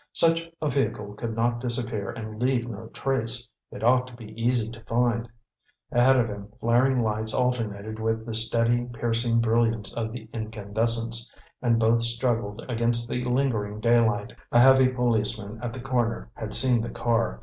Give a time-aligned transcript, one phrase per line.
[0.13, 4.71] Such a vehicle could not disappear and leave no trace; it ought to be easy
[4.71, 5.29] to find.
[5.91, 11.77] Ahead of him flaring lights alternated with the steady, piercing brilliance of the incandescents, and
[11.79, 14.33] both struggled against the lingering daylight.
[14.51, 17.39] A heavy policeman at the corner had seen the car.